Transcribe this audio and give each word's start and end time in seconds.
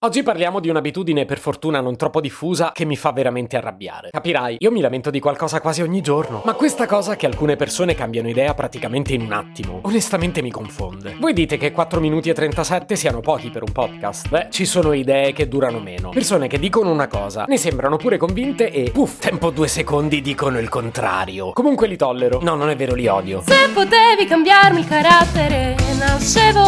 Oggi 0.00 0.22
parliamo 0.22 0.60
di 0.60 0.68
un'abitudine 0.68 1.24
per 1.24 1.40
fortuna 1.40 1.80
non 1.80 1.96
troppo 1.96 2.20
diffusa 2.20 2.70
che 2.72 2.84
mi 2.84 2.94
fa 2.94 3.10
veramente 3.10 3.56
arrabbiare. 3.56 4.10
Capirai, 4.12 4.58
io 4.60 4.70
mi 4.70 4.80
lamento 4.80 5.10
di 5.10 5.18
qualcosa 5.18 5.60
quasi 5.60 5.82
ogni 5.82 6.00
giorno, 6.02 6.42
ma 6.44 6.54
questa 6.54 6.86
cosa 6.86 7.16
che 7.16 7.26
alcune 7.26 7.56
persone 7.56 7.96
cambiano 7.96 8.28
idea 8.28 8.54
praticamente 8.54 9.14
in 9.14 9.22
un 9.22 9.32
attimo, 9.32 9.80
onestamente 9.82 10.40
mi 10.40 10.52
confonde. 10.52 11.16
Voi 11.18 11.32
dite 11.32 11.56
che 11.56 11.72
4 11.72 11.98
minuti 11.98 12.30
e 12.30 12.32
37 12.32 12.94
siano 12.94 13.18
pochi 13.18 13.50
per 13.50 13.64
un 13.64 13.72
podcast? 13.72 14.28
Beh, 14.28 14.46
ci 14.52 14.66
sono 14.66 14.92
idee 14.92 15.32
che 15.32 15.48
durano 15.48 15.80
meno. 15.80 16.10
Persone 16.10 16.46
che 16.46 16.60
dicono 16.60 16.92
una 16.92 17.08
cosa, 17.08 17.46
ne 17.48 17.56
sembrano 17.56 17.96
pure 17.96 18.18
convinte 18.18 18.70
e 18.70 18.92
puff, 18.92 19.18
tempo 19.18 19.50
due 19.50 19.66
secondi 19.66 20.20
dicono 20.20 20.60
il 20.60 20.68
contrario. 20.68 21.50
Comunque 21.50 21.88
li 21.88 21.96
tollero. 21.96 22.38
No, 22.40 22.54
non 22.54 22.70
è 22.70 22.76
vero, 22.76 22.94
li 22.94 23.08
odio. 23.08 23.42
Se 23.44 23.68
potevi 23.74 24.26
cambiarmi 24.28 24.78
il 24.78 24.86
carattere, 24.86 25.74
nascevo. 25.98 26.67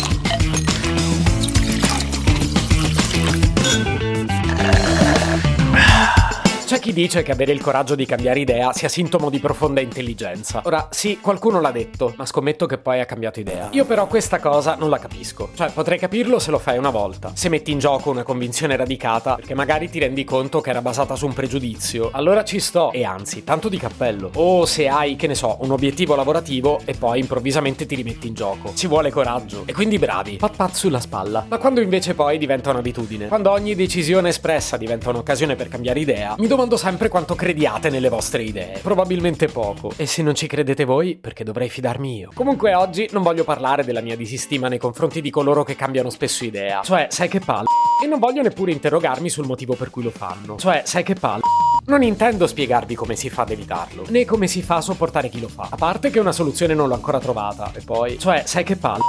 Chi 6.91 6.93
dice 6.93 7.23
che 7.23 7.31
avere 7.31 7.53
il 7.53 7.61
coraggio 7.61 7.95
di 7.95 8.05
cambiare 8.05 8.39
idea 8.41 8.73
sia 8.73 8.89
sintomo 8.89 9.29
di 9.29 9.39
profonda 9.39 9.79
intelligenza. 9.79 10.61
Ora, 10.65 10.89
sì, 10.91 11.19
qualcuno 11.21 11.61
l'ha 11.61 11.71
detto, 11.71 12.13
ma 12.17 12.25
scommetto 12.25 12.65
che 12.65 12.77
poi 12.77 12.99
ha 12.99 13.05
cambiato 13.05 13.39
idea. 13.39 13.69
Io 13.71 13.85
però 13.85 14.07
questa 14.07 14.39
cosa 14.39 14.75
non 14.75 14.89
la 14.89 14.99
capisco. 14.99 15.49
Cioè, 15.55 15.71
potrei 15.71 15.97
capirlo 15.97 16.37
se 16.37 16.51
lo 16.51 16.59
fai 16.59 16.77
una 16.77 16.89
volta. 16.89 17.31
Se 17.33 17.47
metti 17.47 17.71
in 17.71 17.79
gioco 17.79 18.09
una 18.09 18.23
convinzione 18.23 18.75
radicata, 18.75 19.35
perché 19.35 19.53
magari 19.53 19.89
ti 19.89 19.99
rendi 19.99 20.25
conto 20.25 20.59
che 20.59 20.69
era 20.69 20.81
basata 20.81 21.15
su 21.15 21.25
un 21.25 21.33
pregiudizio, 21.33 22.09
allora 22.11 22.43
ci 22.43 22.59
sto. 22.59 22.91
E 22.91 23.05
anzi, 23.05 23.43
tanto 23.45 23.69
di 23.69 23.77
cappello. 23.77 24.29
O 24.35 24.65
se 24.65 24.89
hai, 24.89 25.15
che 25.15 25.27
ne 25.27 25.35
so, 25.35 25.57
un 25.61 25.71
obiettivo 25.71 26.15
lavorativo 26.15 26.81
e 26.83 26.93
poi 26.93 27.19
improvvisamente 27.19 27.85
ti 27.85 27.95
rimetti 27.95 28.27
in 28.27 28.33
gioco. 28.33 28.73
Ci 28.75 28.87
vuole 28.87 29.11
coraggio. 29.11 29.63
E 29.65 29.73
quindi 29.73 29.97
bravi. 29.97 30.35
Pat 30.35 30.55
pat 30.57 30.73
sulla 30.73 30.99
spalla. 30.99 31.45
Ma 31.47 31.57
quando 31.57 31.79
invece 31.79 32.15
poi 32.15 32.37
diventa 32.37 32.69
un'abitudine, 32.69 33.27
quando 33.27 33.51
ogni 33.51 33.75
decisione 33.75 34.29
espressa 34.29 34.75
diventa 34.75 35.09
un'occasione 35.09 35.55
per 35.55 35.69
cambiare 35.69 35.99
idea, 36.01 36.35
mi 36.37 36.47
domando 36.47 36.79
sempre 36.81 37.09
quanto 37.09 37.35
crediate 37.35 37.91
nelle 37.91 38.09
vostre 38.09 38.41
idee. 38.41 38.79
Probabilmente 38.81 39.45
poco. 39.45 39.91
E 39.97 40.07
se 40.07 40.23
non 40.23 40.33
ci 40.33 40.47
credete 40.47 40.83
voi, 40.83 41.15
perché 41.15 41.43
dovrei 41.43 41.69
fidarmi 41.69 42.17
io? 42.17 42.31
Comunque 42.33 42.73
oggi 42.73 43.07
non 43.11 43.21
voglio 43.21 43.43
parlare 43.43 43.83
della 43.83 44.01
mia 44.01 44.15
disistima 44.15 44.67
nei 44.67 44.79
confronti 44.79 45.21
di 45.21 45.29
coloro 45.29 45.63
che 45.63 45.75
cambiano 45.75 46.09
spesso 46.09 46.43
idea. 46.43 46.81
Cioè, 46.81 47.05
sai 47.11 47.27
che 47.27 47.39
palle. 47.39 47.67
E 48.03 48.07
non 48.07 48.17
voglio 48.17 48.41
neppure 48.41 48.71
interrogarmi 48.71 49.29
sul 49.29 49.45
motivo 49.45 49.75
per 49.75 49.91
cui 49.91 50.01
lo 50.01 50.09
fanno. 50.09 50.57
Cioè, 50.57 50.81
sai 50.83 51.03
che 51.03 51.13
palle. 51.13 51.41
Non 51.85 52.01
intendo 52.01 52.47
spiegarvi 52.47 52.95
come 52.95 53.15
si 53.15 53.29
fa 53.29 53.43
ad 53.43 53.51
evitarlo, 53.51 54.05
né 54.09 54.25
come 54.25 54.47
si 54.47 54.63
fa 54.63 54.77
a 54.77 54.81
sopportare 54.81 55.29
chi 55.29 55.39
lo 55.39 55.49
fa. 55.49 55.67
A 55.69 55.77
parte 55.77 56.09
che 56.09 56.19
una 56.19 56.31
soluzione 56.31 56.73
non 56.73 56.87
l'ho 56.87 56.95
ancora 56.95 57.19
trovata. 57.19 57.71
E 57.75 57.81
poi, 57.85 58.17
cioè, 58.17 58.41
sai 58.47 58.63
che 58.63 58.75
palle. 58.75 59.01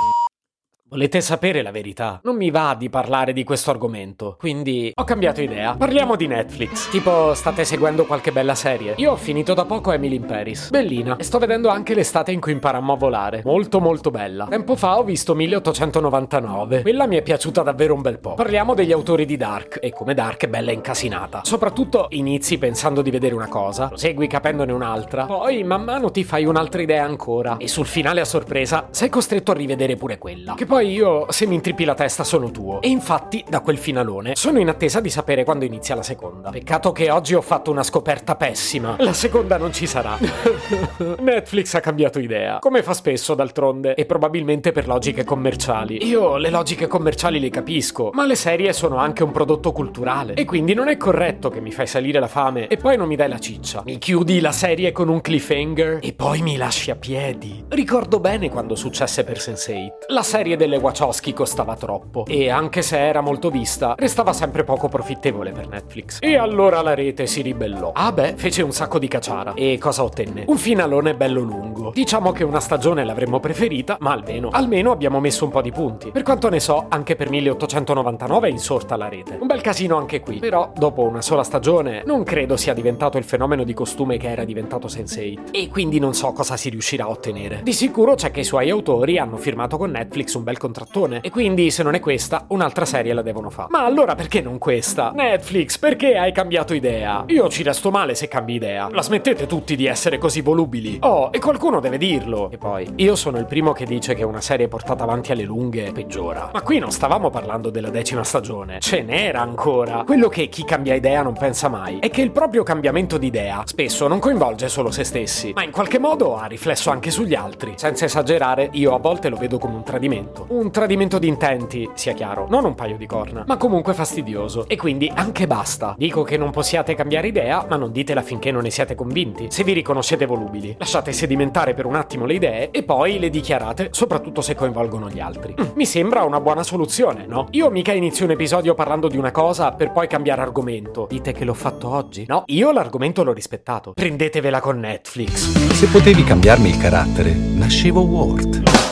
Volete 0.92 1.22
sapere 1.22 1.62
la 1.62 1.70
verità? 1.70 2.20
Non 2.22 2.36
mi 2.36 2.50
va 2.50 2.76
di 2.78 2.90
parlare 2.90 3.32
di 3.32 3.44
questo 3.44 3.70
argomento, 3.70 4.36
quindi 4.38 4.92
ho 4.94 5.04
cambiato 5.04 5.40
idea. 5.40 5.74
Parliamo 5.74 6.16
di 6.16 6.26
Netflix. 6.26 6.90
Tipo, 6.90 7.32
state 7.32 7.64
seguendo 7.64 8.04
qualche 8.04 8.30
bella 8.30 8.54
serie? 8.54 8.92
Io 8.98 9.12
ho 9.12 9.16
finito 9.16 9.54
da 9.54 9.64
poco 9.64 9.90
Emily 9.90 10.16
in 10.16 10.26
Paris. 10.26 10.68
Bellina. 10.68 11.16
E 11.16 11.22
sto 11.22 11.38
vedendo 11.38 11.70
anche 11.70 11.94
l'estate 11.94 12.30
in 12.30 12.40
cui 12.40 12.52
imparammo 12.52 12.92
a 12.92 12.96
volare. 12.96 13.40
Molto 13.42 13.80
molto 13.80 14.10
bella. 14.10 14.48
Tempo 14.50 14.76
fa 14.76 14.98
ho 14.98 15.02
visto 15.02 15.34
1899. 15.34 16.82
Quella 16.82 17.06
mi 17.06 17.16
è 17.16 17.22
piaciuta 17.22 17.62
davvero 17.62 17.94
un 17.94 18.02
bel 18.02 18.18
po'. 18.18 18.34
Parliamo 18.34 18.74
degli 18.74 18.92
autori 18.92 19.24
di 19.24 19.38
Dark. 19.38 19.78
E 19.80 19.94
come 19.94 20.12
Dark 20.12 20.44
è 20.44 20.48
bella 20.48 20.72
incasinata. 20.72 21.40
Soprattutto 21.42 22.08
inizi 22.10 22.58
pensando 22.58 23.00
di 23.00 23.10
vedere 23.10 23.34
una 23.34 23.48
cosa, 23.48 23.88
lo 23.90 23.96
segui 23.96 24.26
capendone 24.26 24.72
un'altra, 24.72 25.24
poi 25.24 25.64
man 25.64 25.84
mano 25.84 26.10
ti 26.10 26.22
fai 26.22 26.44
un'altra 26.44 26.82
idea 26.82 27.02
ancora. 27.02 27.56
E 27.56 27.66
sul 27.66 27.86
finale 27.86 28.20
a 28.20 28.26
sorpresa 28.26 28.88
sei 28.90 29.08
costretto 29.08 29.52
a 29.52 29.54
rivedere 29.54 29.96
pure 29.96 30.18
quella. 30.18 30.52
Che 30.52 30.66
poi 30.66 30.80
poi 30.82 30.92
io, 30.92 31.26
se 31.30 31.46
mi 31.46 31.54
intrippi 31.54 31.84
la 31.84 31.94
testa, 31.94 32.24
sono 32.24 32.50
tuo. 32.50 32.80
E 32.82 32.88
infatti, 32.88 33.44
da 33.48 33.60
quel 33.60 33.78
finalone, 33.78 34.34
sono 34.34 34.58
in 34.58 34.68
attesa 34.68 35.00
di 35.00 35.10
sapere 35.10 35.44
quando 35.44 35.64
inizia 35.64 35.94
la 35.94 36.02
seconda. 36.02 36.50
Peccato 36.50 36.90
che 36.90 37.08
oggi 37.10 37.34
ho 37.34 37.40
fatto 37.40 37.70
una 37.70 37.84
scoperta 37.84 38.34
pessima. 38.34 38.96
La 38.98 39.12
seconda 39.12 39.56
non 39.58 39.72
ci 39.72 39.86
sarà. 39.86 40.18
Netflix 41.20 41.74
ha 41.74 41.80
cambiato 41.80 42.18
idea. 42.18 42.58
Come 42.58 42.82
fa 42.82 42.94
spesso, 42.94 43.34
d'altronde. 43.34 43.94
E 43.94 44.06
probabilmente 44.06 44.72
per 44.72 44.88
logiche 44.88 45.24
commerciali. 45.24 46.04
Io 46.04 46.36
le 46.36 46.50
logiche 46.50 46.88
commerciali 46.88 47.38
le 47.38 47.50
capisco, 47.50 48.10
ma 48.12 48.26
le 48.26 48.34
serie 48.34 48.72
sono 48.72 48.96
anche 48.96 49.22
un 49.22 49.30
prodotto 49.30 49.70
culturale. 49.70 50.34
E 50.34 50.44
quindi 50.44 50.74
non 50.74 50.88
è 50.88 50.96
corretto 50.96 51.48
che 51.48 51.60
mi 51.60 51.70
fai 51.70 51.86
salire 51.86 52.18
la 52.18 52.26
fame 52.26 52.66
e 52.66 52.76
poi 52.76 52.96
non 52.96 53.06
mi 53.06 53.14
dai 53.14 53.28
la 53.28 53.38
ciccia. 53.38 53.82
Mi 53.84 53.98
chiudi 53.98 54.40
la 54.40 54.52
serie 54.52 54.90
con 54.90 55.08
un 55.08 55.20
cliffhanger 55.20 55.98
e 56.02 56.12
poi 56.12 56.42
mi 56.42 56.56
lasci 56.56 56.90
a 56.90 56.96
piedi. 56.96 57.64
Ricordo 57.68 58.18
bene 58.18 58.50
quando 58.50 58.74
successe 58.74 59.22
per 59.22 59.36
Sense8. 59.36 59.90
La 60.08 60.22
serie 60.22 60.56
delle 60.56 60.71
delle 60.72 60.78
Wachowski 60.78 61.34
costava 61.34 61.76
troppo 61.76 62.24
e 62.26 62.48
anche 62.48 62.80
se 62.80 62.98
era 62.98 63.20
molto 63.20 63.50
vista, 63.50 63.94
restava 63.98 64.32
sempre 64.32 64.64
poco 64.64 64.88
profittevole 64.88 65.52
per 65.52 65.68
Netflix. 65.68 66.18
E 66.20 66.36
allora 66.36 66.80
la 66.80 66.94
rete 66.94 67.26
si 67.26 67.42
ribellò. 67.42 67.92
Ah 67.94 68.12
beh, 68.12 68.34
fece 68.36 68.62
un 68.62 68.72
sacco 68.72 68.98
di 68.98 69.08
cacciara. 69.08 69.52
E 69.54 69.76
cosa 69.78 70.02
ottenne? 70.02 70.44
Un 70.46 70.56
finalone 70.56 71.14
bello 71.14 71.42
lungo. 71.42 71.90
Diciamo 71.94 72.32
che 72.32 72.44
una 72.44 72.60
stagione 72.60 73.04
l'avremmo 73.04 73.38
preferita, 73.38 73.98
ma 74.00 74.12
almeno, 74.12 74.48
almeno 74.50 74.92
abbiamo 74.92 75.20
messo 75.20 75.44
un 75.44 75.50
po' 75.50 75.60
di 75.60 75.70
punti. 75.70 76.10
Per 76.10 76.22
quanto 76.22 76.48
ne 76.48 76.60
so, 76.60 76.86
anche 76.88 77.16
per 77.16 77.28
1899 77.28 78.48
è 78.48 78.50
insorta 78.50 78.96
la 78.96 79.08
rete. 79.08 79.36
Un 79.38 79.46
bel 79.46 79.60
casino 79.60 79.96
anche 79.96 80.20
qui. 80.20 80.38
Però, 80.38 80.72
dopo 80.74 81.02
una 81.02 81.22
sola 81.22 81.42
stagione, 81.42 82.02
non 82.06 82.22
credo 82.24 82.56
sia 82.56 82.72
diventato 82.72 83.18
il 83.18 83.24
fenomeno 83.24 83.64
di 83.64 83.74
costume 83.74 84.16
che 84.16 84.30
era 84.30 84.44
diventato 84.44 84.86
Sense8. 84.86 85.50
E 85.50 85.68
quindi 85.68 85.98
non 85.98 86.14
so 86.14 86.32
cosa 86.32 86.56
si 86.56 86.70
riuscirà 86.70 87.04
a 87.04 87.10
ottenere. 87.10 87.60
Di 87.62 87.72
sicuro 87.72 88.14
c'è 88.14 88.30
che 88.30 88.40
i 88.40 88.44
suoi 88.44 88.70
autori 88.70 89.18
hanno 89.18 89.36
firmato 89.36 89.76
con 89.76 89.90
Netflix 89.90 90.32
un 90.34 90.44
bel 90.44 90.51
contrattone. 90.58 91.20
E 91.20 91.30
quindi, 91.30 91.70
se 91.70 91.82
non 91.82 91.94
è 91.94 92.00
questa, 92.00 92.44
un'altra 92.48 92.84
serie 92.84 93.12
la 93.12 93.22
devono 93.22 93.50
fare. 93.50 93.68
Ma 93.70 93.84
allora 93.84 94.14
perché 94.14 94.40
non 94.40 94.58
questa? 94.58 95.12
Netflix, 95.14 95.78
perché 95.78 96.16
hai 96.16 96.32
cambiato 96.32 96.74
idea? 96.74 97.24
Io 97.28 97.48
ci 97.48 97.62
resto 97.62 97.90
male 97.90 98.14
se 98.14 98.28
cambi 98.28 98.54
idea. 98.54 98.88
La 98.90 99.02
smettete 99.02 99.46
tutti 99.46 99.76
di 99.76 99.86
essere 99.86 100.18
così 100.18 100.40
volubili. 100.40 100.98
Oh, 101.00 101.30
e 101.32 101.38
qualcuno 101.38 101.80
deve 101.80 101.98
dirlo. 101.98 102.50
E 102.50 102.58
poi, 102.58 102.88
io 102.96 103.16
sono 103.16 103.38
il 103.38 103.46
primo 103.46 103.72
che 103.72 103.84
dice 103.84 104.14
che 104.14 104.24
una 104.24 104.40
serie 104.40 104.68
portata 104.68 105.02
avanti 105.02 105.32
alle 105.32 105.44
lunghe 105.44 105.92
peggiora. 105.92 106.50
Ma 106.52 106.62
qui 106.62 106.78
non 106.78 106.90
stavamo 106.90 107.30
parlando 107.30 107.70
della 107.70 107.90
decima 107.90 108.24
stagione. 108.24 108.80
Ce 108.80 109.02
n'era 109.02 109.40
ancora. 109.40 110.02
Quello 110.04 110.28
che 110.28 110.48
chi 110.48 110.64
cambia 110.64 110.94
idea 110.94 111.22
non 111.22 111.34
pensa 111.34 111.68
mai 111.68 111.98
è 111.98 112.10
che 112.10 112.22
il 112.22 112.30
proprio 112.30 112.62
cambiamento 112.62 113.18
di 113.18 113.26
idea 113.26 113.62
spesso 113.64 114.08
non 114.08 114.18
coinvolge 114.18 114.68
solo 114.68 114.90
se 114.90 115.04
stessi, 115.04 115.52
ma 115.54 115.62
in 115.64 115.70
qualche 115.70 115.98
modo 115.98 116.36
ha 116.36 116.46
riflesso 116.46 116.90
anche 116.90 117.10
sugli 117.10 117.34
altri. 117.34 117.74
Senza 117.76 118.04
esagerare, 118.04 118.68
io 118.72 118.94
a 118.94 118.98
volte 118.98 119.28
lo 119.28 119.36
vedo 119.36 119.58
come 119.58 119.74
un 119.74 119.82
tradimento. 119.82 120.41
Un 120.48 120.70
tradimento 120.70 121.18
di 121.18 121.28
intenti, 121.28 121.88
sia 121.94 122.12
chiaro, 122.12 122.46
non 122.48 122.64
un 122.64 122.74
paio 122.74 122.96
di 122.96 123.06
corna, 123.06 123.44
ma 123.46 123.56
comunque 123.56 123.94
fastidioso. 123.94 124.66
E 124.68 124.76
quindi 124.76 125.10
anche 125.14 125.46
basta. 125.46 125.94
Dico 125.96 126.22
che 126.22 126.36
non 126.36 126.50
possiate 126.50 126.94
cambiare 126.94 127.28
idea, 127.28 127.66
ma 127.68 127.76
non 127.76 127.92
ditela 127.92 128.22
finché 128.22 128.50
non 128.50 128.62
ne 128.62 128.70
siete 128.70 128.94
convinti. 128.94 129.46
Se 129.50 129.64
vi 129.64 129.72
riconoscete 129.72 130.26
volubili, 130.26 130.74
lasciate 130.78 131.12
sedimentare 131.12 131.74
per 131.74 131.86
un 131.86 131.94
attimo 131.94 132.26
le 132.26 132.34
idee 132.34 132.70
e 132.70 132.82
poi 132.82 133.18
le 133.18 133.30
dichiarate, 133.30 133.88
soprattutto 133.92 134.40
se 134.40 134.54
coinvolgono 134.54 135.08
gli 135.08 135.20
altri. 135.20 135.54
Mm, 135.60 135.70
mi 135.74 135.86
sembra 135.86 136.24
una 136.24 136.40
buona 136.40 136.62
soluzione, 136.62 137.26
no? 137.26 137.48
Io 137.50 137.70
mica 137.70 137.92
inizio 137.92 138.24
un 138.24 138.32
episodio 138.32 138.74
parlando 138.74 139.08
di 139.08 139.16
una 139.16 139.30
cosa 139.30 139.72
per 139.72 139.92
poi 139.92 140.06
cambiare 140.06 140.42
argomento. 140.42 141.06
Dite 141.08 141.32
che 141.32 141.44
l'ho 141.44 141.54
fatto 141.54 141.88
oggi? 141.88 142.24
No, 142.26 142.44
io 142.46 142.72
l'argomento 142.72 143.22
l'ho 143.22 143.32
rispettato. 143.32 143.92
Prendetevela 143.92 144.60
con 144.60 144.78
Netflix. 144.78 145.72
Se 145.72 145.86
potevi 145.86 146.24
cambiarmi 146.24 146.68
il 146.68 146.78
carattere, 146.78 147.32
nascevo 147.32 148.00
Ward. 148.00 148.91